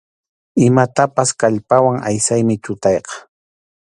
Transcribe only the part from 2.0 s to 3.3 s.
aysaymi chutayqa.